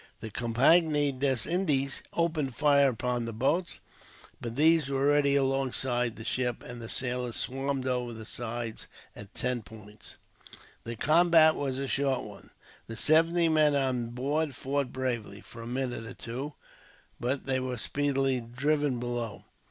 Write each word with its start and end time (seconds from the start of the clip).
The 0.19 0.31
Compagnie 0.31 1.11
des 1.11 1.45
Indes 1.47 2.01
opened 2.13 2.55
fire 2.55 2.89
upon 2.89 3.25
the 3.25 3.33
boats, 3.33 3.81
but 4.41 4.55
these 4.55 4.89
were 4.89 5.11
already 5.11 5.35
alongside 5.35 6.15
the 6.15 6.25
ship, 6.25 6.63
and 6.63 6.81
the 6.81 6.89
sailors 6.89 7.35
swarmed 7.35 7.85
over 7.87 8.11
the 8.11 8.25
side 8.25 8.77
at 9.15 9.35
ten 9.35 9.61
points. 9.61 10.17
The 10.85 10.95
combat 10.95 11.53
was 11.53 11.77
a 11.77 11.87
short 11.87 12.23
one. 12.23 12.49
The 12.87 12.97
seventy 12.97 13.47
men 13.47 13.75
on 13.75 14.07
board 14.09 14.55
fought 14.55 14.91
bravely, 14.91 15.39
for 15.39 15.61
a 15.61 15.67
minute 15.67 16.07
or 16.07 16.15
two, 16.15 16.55
but 17.19 17.43
they 17.43 17.59
were 17.59 17.77
speedily 17.77 18.41
driven 18.41 18.99
below. 18.99 19.45